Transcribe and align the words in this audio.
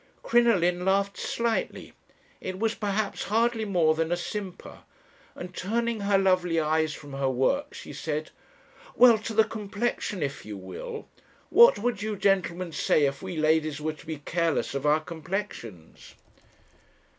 "Crinoline 0.23 0.83
laughed 0.83 1.19
slightly; 1.19 1.93
it 2.39 2.57
was 2.57 2.73
perhaps 2.73 3.25
hardly 3.25 3.65
more 3.65 3.93
than 3.93 4.11
a 4.11 4.17
simper, 4.17 4.79
and 5.35 5.53
turning 5.53 5.99
her 5.99 6.17
lovely 6.17 6.59
eyes 6.59 6.91
from 6.95 7.13
her 7.13 7.29
work, 7.29 7.75
she 7.75 7.93
said, 7.93 8.31
'Well, 8.95 9.19
to 9.19 9.35
the 9.35 9.43
complexion, 9.43 10.23
if 10.23 10.43
you 10.43 10.57
will. 10.57 11.07
What 11.51 11.77
would 11.77 12.01
you 12.01 12.15
gentlemen 12.15 12.71
say 12.71 13.05
if 13.05 13.21
we 13.21 13.37
ladies 13.37 13.79
were 13.79 13.93
to 13.93 14.07
be 14.07 14.17
careless 14.17 14.73
of 14.73 14.87
our 14.87 15.01
complexions?' 15.01 16.15